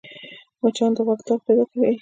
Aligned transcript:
مچان 0.61 0.91
د 0.95 0.97
غوږ 1.05 1.19
درد 1.27 1.41
پیدا 1.47 1.63
کوي 1.69 1.87